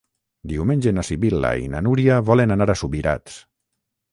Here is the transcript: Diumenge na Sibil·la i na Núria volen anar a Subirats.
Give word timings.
Diumenge 0.51 0.93
na 0.97 1.03
Sibil·la 1.09 1.51
i 1.65 1.69
na 1.75 1.81
Núria 1.89 2.17
volen 2.31 2.57
anar 2.57 2.71
a 2.75 2.77
Subirats. 2.83 3.37